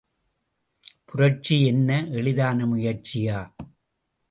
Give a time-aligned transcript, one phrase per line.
[1.05, 1.99] புரட்சி என்ன
[2.11, 3.39] எளிதான முயற்சியா?